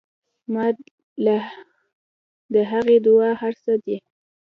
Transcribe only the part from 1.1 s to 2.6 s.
له د